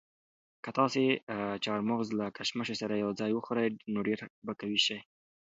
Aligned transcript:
که 0.63 0.69
تاسي 0.77 1.05
چهارمغز 1.63 2.07
له 2.19 2.25
کشمشو 2.37 2.73
سره 2.81 2.93
یو 3.03 3.11
ځای 3.19 3.31
وخورئ 3.33 3.67
نو 3.93 3.99
ډېر 4.07 4.19
به 4.45 4.53
قوي 4.59 4.79
شئ. 4.85 4.99